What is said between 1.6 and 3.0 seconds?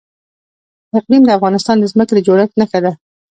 د ځمکې د جوړښت نښه ده.